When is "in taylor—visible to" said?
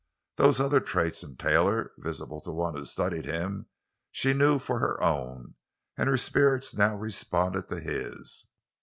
1.21-2.51